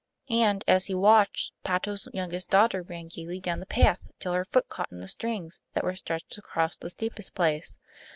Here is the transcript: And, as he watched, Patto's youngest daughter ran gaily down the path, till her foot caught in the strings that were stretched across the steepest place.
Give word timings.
And, 0.31 0.63
as 0.67 0.85
he 0.85 0.95
watched, 0.95 1.51
Patto's 1.63 2.07
youngest 2.11 2.49
daughter 2.49 2.81
ran 2.81 3.05
gaily 3.07 3.39
down 3.39 3.59
the 3.59 3.67
path, 3.67 3.99
till 4.19 4.33
her 4.33 4.43
foot 4.43 4.67
caught 4.67 4.91
in 4.91 4.99
the 4.99 5.07
strings 5.07 5.59
that 5.73 5.83
were 5.83 5.93
stretched 5.93 6.35
across 6.39 6.75
the 6.75 6.89
steepest 6.89 7.35
place. 7.35 7.77